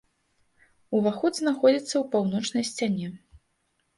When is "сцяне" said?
2.71-3.07